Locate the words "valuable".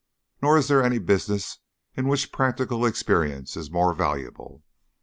3.93-4.63